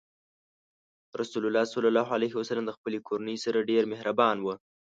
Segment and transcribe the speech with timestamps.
[1.21, 4.45] رسول الله ﷺ د خپلې کورنۍ سره ډېر مهربان و.